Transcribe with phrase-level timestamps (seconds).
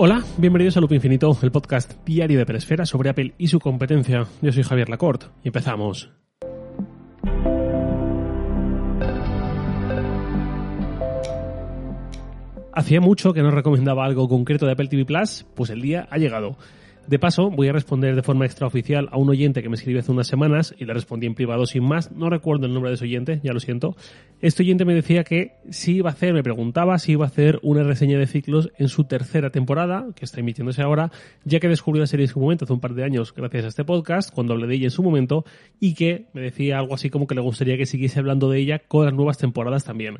[0.00, 4.28] Hola, bienvenidos a Loop Infinito, el podcast diario de Peresfera sobre Apple y su competencia.
[4.40, 6.08] Yo soy Javier Lacorte y empezamos.
[12.72, 16.18] Hacía mucho que no recomendaba algo concreto de Apple TV Plus, pues el día ha
[16.18, 16.56] llegado.
[17.08, 20.12] De paso, voy a responder de forma extraoficial a un oyente que me escribió hace
[20.12, 22.12] unas semanas y le respondí en privado sin más.
[22.12, 23.96] No recuerdo el nombre de ese oyente, ya lo siento.
[24.42, 27.60] Este oyente me decía que si iba a hacer, me preguntaba si iba a hacer
[27.62, 31.10] una reseña de ciclos en su tercera temporada, que está emitiéndose ahora,
[31.44, 33.68] ya que descubrió la serie en su momento hace un par de años gracias a
[33.68, 35.46] este podcast, cuando hablé de ella en su momento,
[35.80, 38.80] y que me decía algo así como que le gustaría que siguiese hablando de ella
[38.80, 40.18] con las nuevas temporadas también.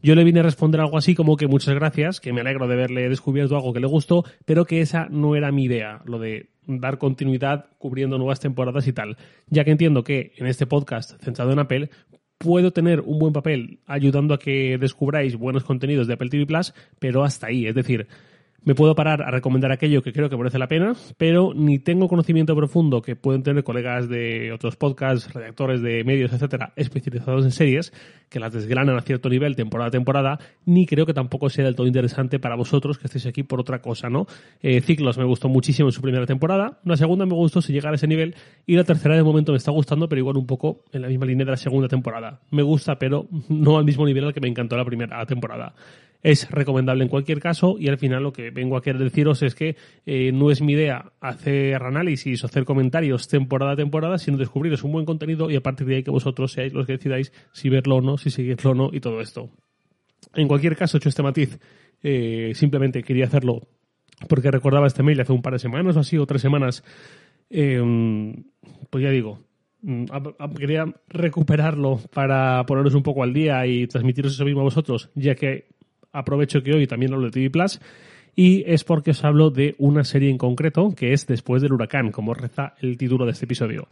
[0.00, 2.74] Yo le vine a responder algo así como que muchas gracias, que me alegro de
[2.74, 6.50] haberle descubierto algo que le gustó, pero que esa no era mi idea, lo de
[6.66, 9.16] dar continuidad cubriendo nuevas temporadas y tal,
[9.48, 11.90] ya que entiendo que en este podcast centrado en Apple
[12.38, 16.72] puedo tener un buen papel ayudando a que descubráis buenos contenidos de Apple TV Plus,
[17.00, 18.06] pero hasta ahí, es decir,
[18.64, 22.08] me puedo parar a recomendar aquello que creo que merece la pena, pero ni tengo
[22.08, 27.52] conocimiento profundo que pueden tener colegas de otros podcasts, redactores de medios, etcétera, especializados en
[27.52, 27.92] series,
[28.28, 31.76] que las desgranan a cierto nivel temporada a temporada, ni creo que tampoco sea del
[31.76, 34.26] todo interesante para vosotros que estéis aquí por otra cosa, ¿no?
[34.60, 37.92] Eh, Ciclos me gustó muchísimo en su primera temporada, la segunda me gustó si llegar
[37.92, 38.34] a ese nivel,
[38.66, 41.26] y la tercera de momento me está gustando, pero igual un poco en la misma
[41.26, 42.40] línea de la segunda temporada.
[42.50, 45.74] Me gusta, pero no al mismo nivel al que me encantó la primera temporada
[46.22, 49.54] es recomendable en cualquier caso y al final lo que vengo a querer deciros es
[49.54, 54.36] que eh, no es mi idea hacer análisis o hacer comentarios temporada a temporada, sino
[54.36, 57.32] descubriros un buen contenido y a partir de ahí que vosotros seáis los que decidáis
[57.52, 59.50] si verlo o no, si seguirlo o no y todo esto.
[60.34, 61.58] En cualquier caso, hecho este matiz,
[62.02, 63.68] eh, simplemente quería hacerlo
[64.28, 66.82] porque recordaba este mail hace un par de semanas o así, o tres semanas,
[67.50, 67.80] eh,
[68.90, 69.44] pues ya digo,
[69.82, 70.04] mm,
[70.58, 75.36] quería recuperarlo para poneros un poco al día y transmitiros eso mismo a vosotros, ya
[75.36, 75.77] que
[76.12, 77.80] aprovecho que hoy también hablo de TV Plus
[78.34, 82.12] y es porque os hablo de una serie en concreto que es Después del huracán,
[82.12, 83.88] como reza el título de este episodio.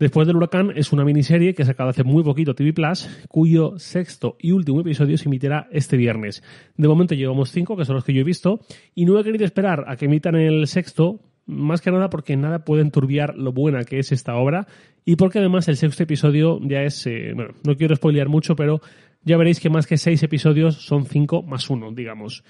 [0.00, 3.78] Después del huracán es una miniserie que ha sacado hace muy poquito TV Plus, cuyo
[3.78, 6.42] sexto y último episodio se emitirá este viernes.
[6.74, 8.60] De momento llevamos cinco, que son los que yo he visto,
[8.94, 12.64] y no he querido esperar a que emitan el sexto, más que nada porque nada
[12.64, 14.66] puede enturbiar lo buena que es esta obra,
[15.04, 18.80] y porque además el sexto episodio ya es, eh, bueno, no quiero spoilear mucho, pero
[19.22, 22.44] ya veréis que más que seis episodios son cinco más uno, digamos.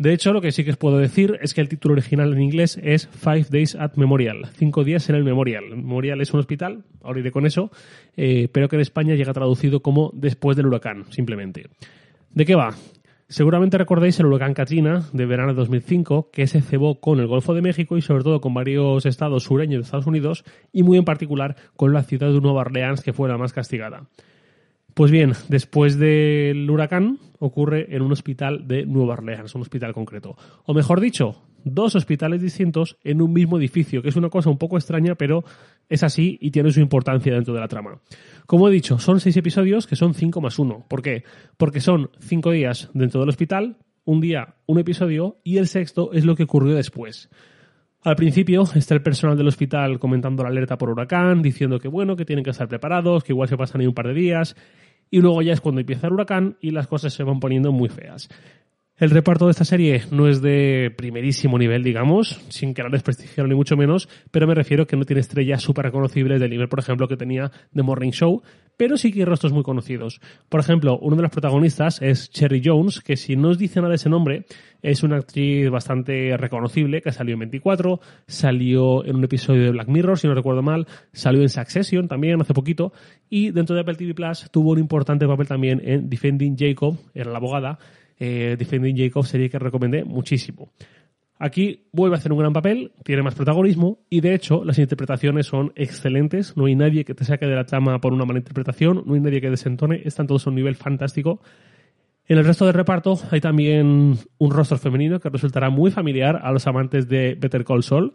[0.00, 2.40] De hecho, lo que sí que os puedo decir es que el título original en
[2.40, 5.76] inglés es Five Days at Memorial, cinco días en el Memorial.
[5.76, 7.70] Memorial es un hospital, ahora iré con eso,
[8.16, 11.66] eh, pero que en España llega traducido como Después del huracán, simplemente.
[12.30, 12.74] ¿De qué va?
[13.28, 17.52] Seguramente recordáis el huracán Katrina de verano de 2005, que se cebó con el Golfo
[17.52, 21.04] de México y sobre todo con varios estados sureños de Estados Unidos y muy en
[21.04, 24.08] particular con la ciudad de Nueva Orleans, que fue la más castigada.
[24.94, 30.36] Pues bien, después del huracán ocurre en un hospital de Nueva Orleans, un hospital concreto.
[30.64, 34.58] O mejor dicho, dos hospitales distintos en un mismo edificio, que es una cosa un
[34.58, 35.44] poco extraña, pero
[35.88, 38.00] es así y tiene su importancia dentro de la trama.
[38.46, 40.84] Como he dicho, son seis episodios que son cinco más uno.
[40.88, 41.24] ¿Por qué?
[41.56, 46.24] Porque son cinco días dentro del hospital, un día un episodio y el sexto es
[46.24, 47.30] lo que ocurrió después.
[48.02, 52.16] Al principio está el personal del hospital comentando la alerta por huracán, diciendo que bueno,
[52.16, 54.56] que tienen que estar preparados, que igual se pasan ahí un par de días,
[55.10, 57.90] y luego ya es cuando empieza el huracán y las cosas se van poniendo muy
[57.90, 58.30] feas.
[59.00, 63.48] El reparto de esta serie no es de primerísimo nivel, digamos, sin que la desprestigiaran
[63.48, 66.80] ni mucho menos, pero me refiero que no tiene estrellas súper reconocibles del nivel, por
[66.80, 68.42] ejemplo, que tenía The Morning Show,
[68.76, 70.20] pero sí que hay rostros muy conocidos.
[70.50, 73.88] Por ejemplo, uno de los protagonistas es Cherry Jones, que si no os dice nada
[73.88, 74.44] de ese nombre,
[74.82, 79.88] es una actriz bastante reconocible, que salió en 24, salió en un episodio de Black
[79.88, 82.92] Mirror, si no recuerdo mal, salió en Succession también hace poquito,
[83.30, 87.30] y dentro de Apple TV Plus tuvo un importante papel también en Defending Jacob, era
[87.30, 87.78] la abogada,
[88.20, 90.70] eh, Defending Jacob sería que recomendé muchísimo.
[91.42, 95.46] Aquí vuelve a hacer un gran papel, tiene más protagonismo y de hecho las interpretaciones
[95.46, 96.54] son excelentes.
[96.54, 99.20] No hay nadie que te saque de la trama por una mala interpretación, no hay
[99.20, 101.40] nadie que desentone, están todos a un nivel fantástico.
[102.26, 106.52] En el resto del reparto hay también un rostro femenino que resultará muy familiar a
[106.52, 108.12] los amantes de Better Call Saul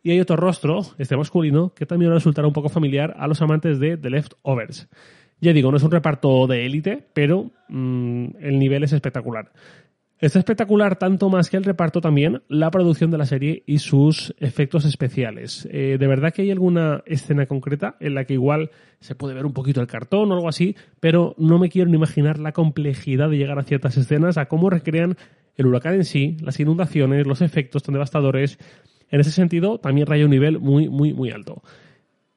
[0.00, 3.80] y hay otro rostro, este masculino, que también resultará un poco familiar a los amantes
[3.80, 4.88] de The Leftovers.
[5.40, 9.52] Ya digo, no es un reparto de élite, pero mm, el nivel es espectacular.
[10.20, 14.34] Es espectacular tanto más que el reparto también, la producción de la serie y sus
[14.40, 15.68] efectos especiales.
[15.70, 19.46] Eh, de verdad que hay alguna escena concreta en la que igual se puede ver
[19.46, 23.30] un poquito el cartón o algo así, pero no me quiero ni imaginar la complejidad
[23.30, 25.16] de llegar a ciertas escenas, a cómo recrean
[25.56, 28.58] el huracán en sí, las inundaciones, los efectos tan devastadores.
[29.10, 31.62] En ese sentido, también raya un nivel muy, muy, muy alto.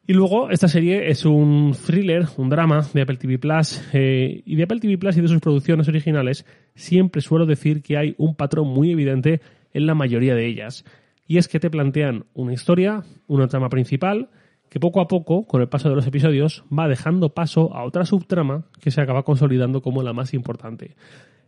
[0.08, 3.82] Y luego, esta serie es un thriller, un drama de Apple TV Plus.
[3.94, 7.98] Eh, y de Apple TV Plus y de sus producciones originales, siempre suelo decir que
[7.98, 9.42] hay un patrón muy evidente
[9.74, 10.86] en la mayoría de ellas.
[11.28, 14.30] Y es que te plantean una historia, una trama principal,
[14.70, 18.06] que poco a poco, con el paso de los episodios, va dejando paso a otra
[18.06, 20.96] subtrama que se acaba consolidando como la más importante.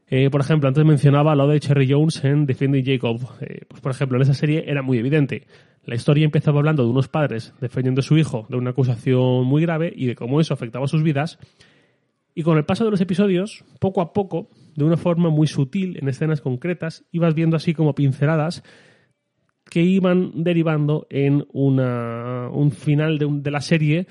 [0.08, 3.20] Eh, por ejemplo, antes mencionaba lo de Cherry Jones en Defending Jacob.
[3.42, 5.48] Eh, pues, por ejemplo, en esa serie era muy evidente.
[5.86, 9.62] La historia empezaba hablando de unos padres defendiendo a su hijo de una acusación muy
[9.62, 11.40] grave y de cómo eso afectaba sus vidas.
[12.34, 15.98] Y con el paso de los episodios, poco a poco, de una forma muy sutil,
[16.02, 18.64] en escenas concretas, ibas viendo así como pinceladas
[19.70, 24.08] que iban derivando en una, un final de, de la serie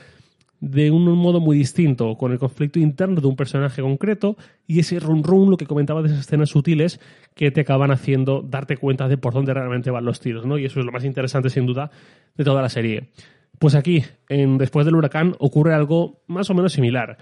[0.62, 5.00] de un modo muy distinto, con el conflicto interno de un personaje concreto y ese
[5.00, 7.00] run run, lo que comentaba de esas escenas sutiles
[7.34, 10.58] que te acaban haciendo darte cuenta de por dónde realmente van los tiros, ¿no?
[10.58, 11.90] Y eso es lo más interesante, sin duda,
[12.36, 13.08] de toda la serie.
[13.58, 17.18] Pues aquí, en Después del huracán, ocurre algo más o menos similar.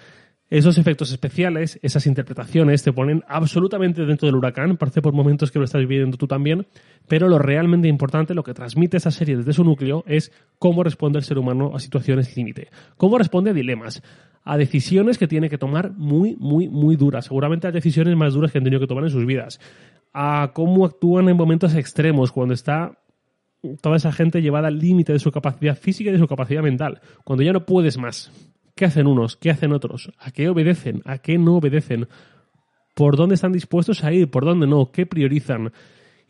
[0.50, 5.61] Esos efectos especiales, esas interpretaciones te ponen absolutamente dentro del huracán, parece por momentos que
[5.61, 6.67] lo estás viviendo tú también,
[7.06, 11.20] pero lo realmente importante, lo que transmite esa serie desde su núcleo es cómo responde
[11.20, 12.67] el ser humano a situaciones límite,
[12.97, 14.02] cómo responde a dilemas,
[14.43, 18.50] a decisiones que tiene que tomar muy, muy, muy duras, seguramente a decisiones más duras
[18.50, 19.61] que han tenido que tomar en sus vidas,
[20.12, 22.99] a cómo actúan en momentos extremos, cuando está
[23.81, 27.00] toda esa gente llevada al límite de su capacidad física y de su capacidad mental,
[27.23, 28.32] cuando ya no puedes más
[28.80, 29.36] ¿Qué hacen unos?
[29.36, 30.10] ¿Qué hacen otros?
[30.18, 31.02] ¿A qué obedecen?
[31.04, 32.08] ¿A qué no obedecen?
[32.94, 34.30] ¿Por dónde están dispuestos a ir?
[34.30, 34.90] ¿Por dónde no?
[34.90, 35.70] ¿Qué priorizan?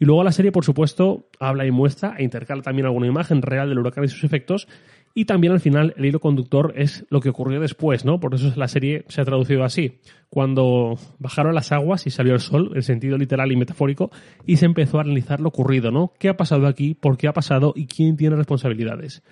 [0.01, 3.69] Y luego la serie, por supuesto, habla y muestra e intercala también alguna imagen real
[3.69, 4.67] del huracán y sus efectos.
[5.15, 8.19] Y también al final el hilo conductor es lo que ocurrió después, ¿no?
[8.19, 10.01] Por eso la serie se ha traducido así.
[10.29, 14.11] Cuando bajaron las aguas y salió el sol, en sentido literal y metafórico,
[14.45, 16.15] y se empezó a analizar lo ocurrido, ¿no?
[16.19, 16.95] ¿Qué ha pasado aquí?
[16.95, 17.75] ¿Por qué ha pasado?
[17.77, 19.23] ¿Y quién tiene responsabilidades?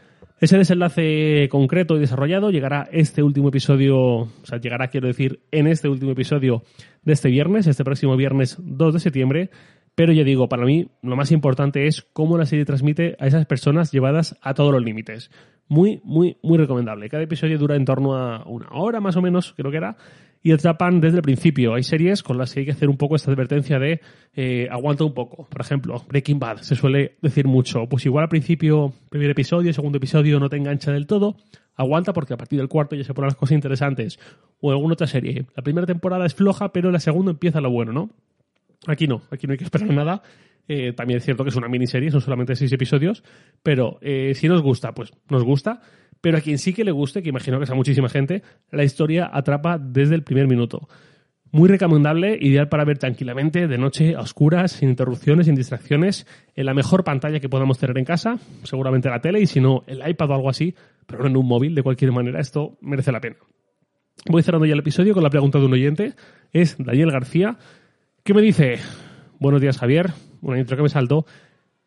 [0.41, 5.67] Ese desenlace concreto y desarrollado llegará este último episodio, o sea, llegará, quiero decir, en
[5.67, 6.63] este último episodio
[7.03, 9.51] de este viernes, este próximo viernes 2 de septiembre.
[9.97, 13.47] Pero ya digo, para mí lo más importante es cómo la serie transmite a esas
[13.47, 15.33] personas llevadas a todos los límites.
[15.67, 17.09] Muy, muy, muy recomendable.
[17.09, 19.97] Cada episodio dura en torno a una hora más o menos, creo que era,
[20.43, 21.75] y atrapan desde el principio.
[21.75, 24.01] Hay series con las que hay que hacer un poco esta advertencia de
[24.35, 25.49] eh, aguanta un poco.
[25.49, 27.89] Por ejemplo, Breaking Bad se suele decir mucho.
[27.89, 31.37] Pues igual al principio, primer episodio, segundo episodio no te engancha del todo.
[31.75, 34.19] Aguanta porque a partir del cuarto ya se ponen las cosas interesantes.
[34.61, 35.47] O alguna otra serie.
[35.57, 38.11] La primera temporada es floja, pero la segunda empieza lo bueno, ¿no?
[38.87, 40.23] Aquí no, aquí no hay que esperar nada.
[40.69, 43.25] Eh, también es cierto que es una miniserie, son solamente seis episodios,
[43.63, 45.81] pero eh, si nos gusta, pues nos gusta.
[46.21, 49.31] Pero a quien sí que le guste, que imagino que sea muchísima gente, la historia
[49.33, 50.89] atrapa desde el primer minuto.
[51.51, 56.67] Muy recomendable, ideal para ver tranquilamente, de noche, a oscuras, sin interrupciones, sin distracciones, en
[56.67, 60.07] la mejor pantalla que podamos tener en casa, seguramente la tele y si no, el
[60.07, 60.75] iPad o algo así,
[61.07, 63.37] pero no en un móvil, de cualquier manera, esto merece la pena.
[64.27, 66.13] Voy cerrando ya el episodio con la pregunta de un oyente,
[66.53, 67.57] es Daniel García,
[68.25, 68.75] que me dice,
[69.39, 70.11] buenos días Javier,
[70.43, 71.25] una intro que me saltó,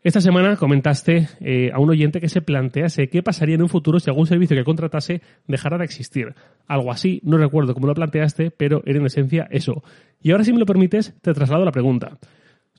[0.03, 3.99] esta semana comentaste eh, a un oyente que se plantease qué pasaría en un futuro
[3.99, 6.33] si algún servicio que contratase dejara de existir.
[6.67, 9.83] Algo así, no recuerdo cómo lo planteaste, pero era en esencia eso.
[10.19, 12.17] Y ahora, si me lo permites, te traslado la pregunta.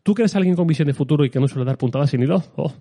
[0.02, 2.42] ¿Tú eres alguien con visión de futuro y que no suele dar puntadas sin hilo?
[2.56, 2.72] Oh,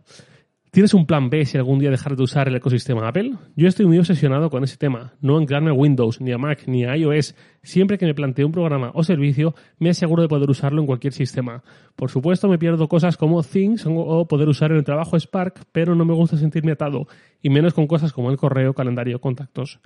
[0.71, 3.33] ¿Tienes un plan B si algún día dejar de usar el ecosistema Apple?
[3.57, 5.15] Yo estoy muy obsesionado con ese tema.
[5.19, 7.35] No anclarme a Windows, ni a Mac, ni a iOS.
[7.61, 11.11] Siempre que me planteo un programa o servicio, me aseguro de poder usarlo en cualquier
[11.11, 11.61] sistema.
[11.97, 15.93] Por supuesto, me pierdo cosas como Things o poder usar en el trabajo Spark, pero
[15.93, 17.05] no me gusta sentirme atado,
[17.41, 19.81] y menos con cosas como el correo, calendario, contactos.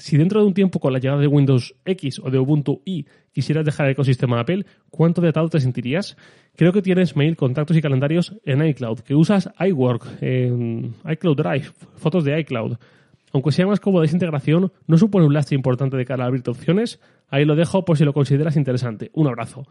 [0.00, 3.04] Si dentro de un tiempo con la llegada de Windows X o de Ubuntu y
[3.32, 6.16] quisieras dejar el ecosistema Apple, ¿cuánto de atado te sentirías?
[6.56, 11.66] Creo que tienes mail, contactos y calendarios en iCloud, que usas iWork, en iCloud Drive,
[11.96, 12.78] fotos de iCloud.
[13.34, 16.50] Aunque sea más cómoda esa integración, no supone un lastre importante de cara a abrirte
[16.50, 16.98] opciones.
[17.28, 19.10] Ahí lo dejo por si lo consideras interesante.
[19.12, 19.66] Un abrazo.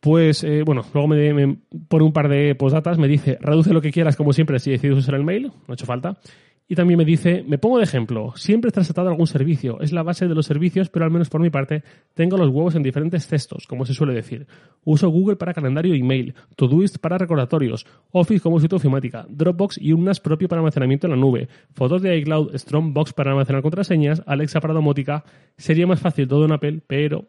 [0.00, 1.56] Pues eh, bueno, luego me,
[1.88, 4.98] pone un par de postdatas, me dice, reduce lo que quieras como siempre si decides
[4.98, 6.18] usar el mail, no ha hecho falta.
[6.66, 9.92] Y también me dice, me pongo de ejemplo, siempre estás atado a algún servicio, es
[9.92, 11.82] la base de los servicios, pero al menos por mi parte
[12.14, 14.46] tengo los huevos en diferentes cestos, como se suele decir.
[14.82, 19.92] Uso Google para calendario y email, Todoist para recordatorios, Office como sitio ofimática, Dropbox y
[19.92, 24.22] un NAS propio para almacenamiento en la nube, fotos de iCloud, Strongbox para almacenar contraseñas,
[24.24, 25.22] Alexa para domótica.
[25.58, 27.26] Sería más fácil todo en Apple, pero...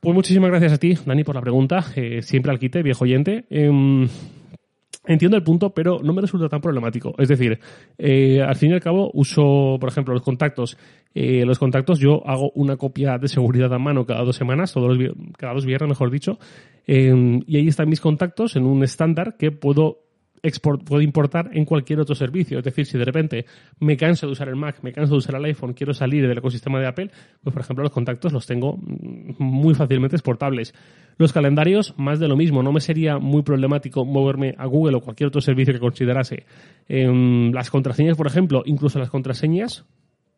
[0.00, 1.84] Pues muchísimas gracias a ti, Dani, por la pregunta.
[1.96, 3.46] Eh, siempre al quite, viejo oyente.
[3.50, 4.06] Em,
[5.06, 7.14] Entiendo el punto, pero no me resulta tan problemático.
[7.18, 7.58] Es decir,
[7.96, 10.76] eh, al fin y al cabo uso, por ejemplo, los contactos.
[11.14, 14.98] Eh, los contactos yo hago una copia de seguridad a mano cada dos semanas, todos
[15.38, 16.38] cada dos viernes, mejor dicho,
[16.86, 20.08] eh, y ahí están mis contactos en un estándar que puedo
[20.42, 22.58] export, puedo importar en cualquier otro servicio.
[22.58, 23.46] Es decir, si de repente
[23.80, 26.38] me canso de usar el Mac, me canso de usar el iPhone, quiero salir del
[26.38, 27.10] ecosistema de Apple,
[27.42, 30.74] pues por ejemplo los contactos los tengo mm, muy fácilmente exportables.
[31.18, 32.62] Los calendarios, más de lo mismo.
[32.62, 36.46] No me sería muy problemático moverme a Google o cualquier otro servicio que considerase.
[36.88, 39.84] Em, las contraseñas, por ejemplo, incluso las contraseñas,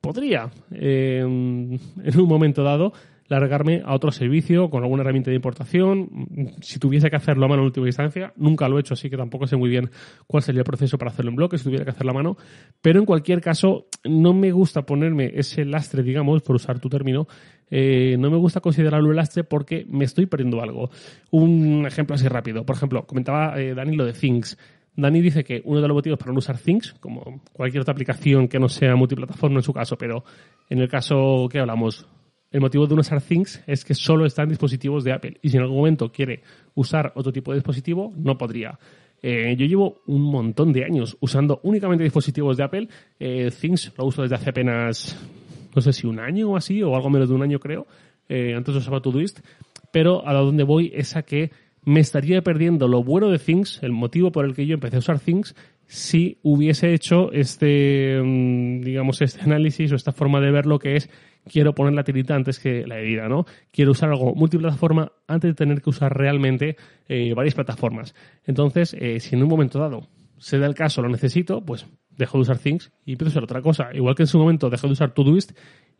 [0.00, 2.94] podría em, en un momento dado
[3.30, 6.28] largarme a otro servicio con alguna herramienta de importación.
[6.60, 9.16] Si tuviese que hacerlo a mano en última instancia, nunca lo he hecho, así que
[9.16, 9.88] tampoco sé muy bien
[10.26, 12.36] cuál sería el proceso para hacerlo en bloque si tuviera que hacerlo a mano.
[12.82, 17.28] Pero en cualquier caso, no me gusta ponerme ese lastre, digamos, por usar tu término,
[17.70, 20.90] eh, no me gusta considerarlo el lastre porque me estoy perdiendo algo.
[21.30, 22.66] Un ejemplo así rápido.
[22.66, 24.58] Por ejemplo, comentaba eh, Dani lo de Things.
[24.96, 28.48] Dani dice que uno de los motivos para no usar Things, como cualquier otra aplicación
[28.48, 30.24] que no sea multiplataforma en su caso, pero
[30.68, 32.08] en el caso que hablamos,
[32.50, 35.38] el motivo de no usar Things es que solo está en dispositivos de Apple.
[35.42, 36.42] Y si en algún momento quiere
[36.74, 38.78] usar otro tipo de dispositivo, no podría.
[39.22, 42.88] Eh, yo llevo un montón de años usando únicamente dispositivos de Apple.
[43.18, 45.16] Eh, Things lo uso desde hace apenas,
[45.74, 47.86] no sé si un año o así, o algo menos de un año creo.
[48.28, 49.40] Eh, antes usaba Todoist.
[49.92, 51.50] Pero a donde voy es a que
[51.84, 55.00] me estaría perdiendo lo bueno de Things, el motivo por el que yo empecé a
[55.00, 55.54] usar Things,
[55.86, 60.96] si hubiese hecho este, mm, digamos, este análisis o esta forma de ver lo que
[60.96, 61.10] es
[61.46, 63.44] quiero poner la tirita antes que la herida, ¿no?
[63.70, 66.76] Quiero usar algo multiplataforma antes de tener que usar realmente
[67.08, 68.14] eh, varias plataformas.
[68.44, 72.38] Entonces, eh, si en un momento dado se da el caso, lo necesito, pues dejo
[72.38, 73.90] de usar Things y empiezo a usar otra cosa.
[73.92, 75.52] Igual que en su momento dejé de usar Todoist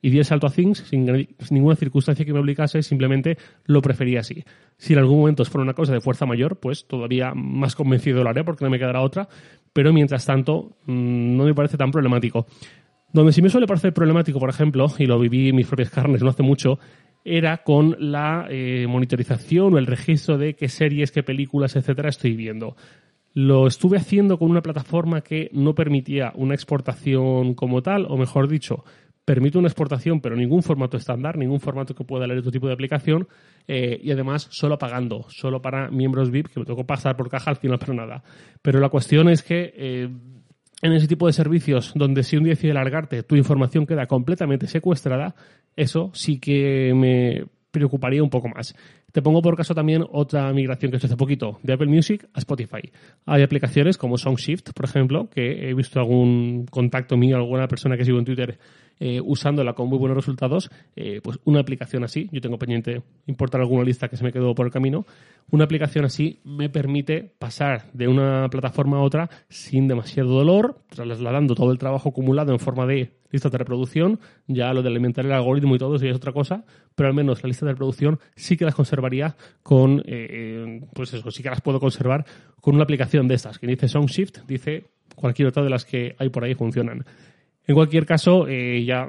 [0.03, 4.21] y di el salto a Things sin, ninguna circunstancia que me obligase, simplemente lo prefería
[4.21, 4.45] así.
[4.79, 8.31] Si en algún momento fuera una cosa de fuerza mayor, pues todavía más convencido lo
[8.31, 9.29] haré porque no me quedará otra,
[9.73, 12.47] pero mientras tanto mm, no me parece tan problemático.
[13.13, 16.23] Donde sí me suele parecer problemático, por ejemplo, y lo viví en mis propias carnes
[16.23, 16.79] no hace mucho,
[17.25, 22.37] era con la eh, monitorización o el registro de qué series, qué películas, etcétera, estoy
[22.37, 22.77] viendo.
[23.35, 28.49] Lo estuve haciendo con una plataforma que no permitía una exportación como tal, o mejor
[28.49, 28.85] dicho,
[29.25, 32.73] permite una exportación, pero ningún formato estándar, ningún formato que pueda leer otro tipo de
[32.73, 33.29] aplicación,
[33.69, 37.51] eh, y además solo pagando, solo para miembros VIP, que me tocó pasar por caja
[37.51, 38.23] al final, pero nada.
[38.63, 40.09] Pero la cuestión es que eh,
[40.83, 44.67] en ese tipo de servicios donde si un día decide largarte, tu información queda completamente
[44.67, 45.35] secuestrada,
[45.77, 48.75] eso sí que me preocuparía un poco más.
[49.13, 52.39] Te pongo por caso también otra migración que hecho hace poquito, de Apple Music a
[52.39, 52.91] Spotify.
[53.27, 58.05] Hay aplicaciones como SongShift, por ejemplo, que he visto algún contacto mío, alguna persona que
[58.05, 58.59] sigo en Twitter
[59.01, 63.63] eh, usándola con muy buenos resultados, eh, pues una aplicación así, yo tengo pendiente importar
[63.63, 65.07] alguna lista que se me quedó por el camino,
[65.51, 71.55] una aplicación así me permite pasar de una plataforma a otra sin demasiado dolor, trasladando
[71.55, 75.33] todo el trabajo acumulado en forma de lista de reproducción, ya lo de alimentar el
[75.33, 76.65] algoritmo y todo eso es otra cosa,
[76.95, 81.31] pero al menos la lista de reproducción sí que las conservaría con, eh, pues eso,
[81.31, 82.27] sí que las puedo conservar
[82.61, 86.29] con una aplicación de estas, que dice SongShift, dice cualquier otra de las que hay
[86.29, 87.05] por ahí funcionan.
[87.71, 89.09] En cualquier caso, eh, ya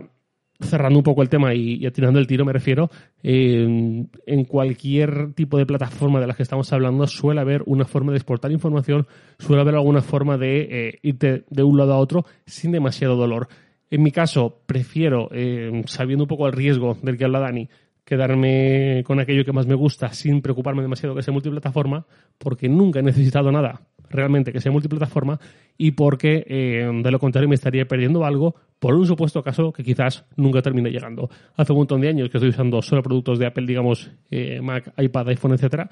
[0.60, 2.91] cerrando un poco el tema y, atirando el tiro, me refiero,
[3.24, 4.08] en
[4.48, 8.51] cualquier tipo de plataforma de las que estamos hablando suele haber una forma de exportar
[8.51, 9.08] información,
[9.39, 13.48] suele haber alguna forma de eh, irte de un lado a otro sin demasiado dolor.
[13.89, 17.68] En mi caso, prefiero, eh, sabiendo un poco el riesgo del que habla Dani,
[18.06, 22.06] quedarme con aquello que más me gusta sin preocuparme demasiado que sea multiplataforma,
[22.38, 25.39] porque nunca he necesitado nada realmente que sea multiplataforma
[25.77, 29.84] y porque eh, de lo contrario me estaría perdiendo algo por un supuesto caso que
[29.84, 31.30] quizás nunca termine llegando.
[31.56, 34.94] Hace un montón de años que estoy usando solo productos de Apple, digamos eh, Mac,
[34.98, 35.89] iPad, iPhone, etcétera.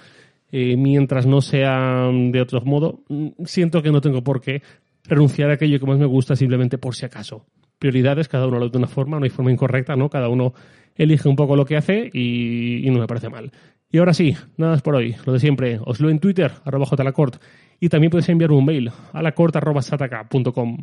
[0.51, 4.63] Eh, mientras no sean de otro modo, mm, siento que no tengo por qué
[5.03, 7.45] renunciar a aquello que más me gusta simplemente por si acaso.
[7.77, 10.09] Prioridades, cada uno lo de una forma, no hay forma incorrecta, ¿no?
[10.09, 10.53] Cada uno
[10.95, 13.51] elige un poco lo que hace y, no me parece mal.
[13.91, 15.15] Y ahora sí, nada más por hoy.
[15.25, 17.41] Lo de siempre, os lo en Twitter, arroba jlacort,
[17.79, 20.77] y también puedes enviar un mail a lacort.sataka.com.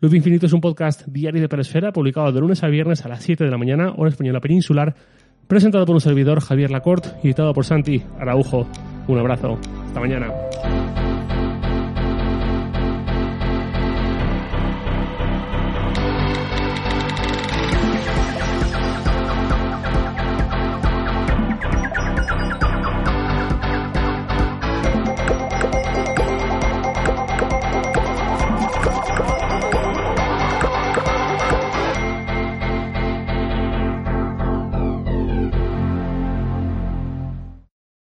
[0.00, 3.22] Luz Infinito es un podcast diario de Peresfera, publicado de lunes a viernes a las
[3.22, 4.94] 7 de la mañana, hora española peninsular,
[5.48, 8.68] presentado por un servidor, Javier Lacort, y editado por Santi Araujo.
[9.08, 9.58] Un abrazo.
[9.86, 11.05] Hasta mañana.